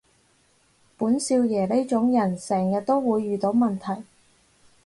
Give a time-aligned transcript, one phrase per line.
[0.97, 4.03] 本少爺呢種人成日都會遇到問題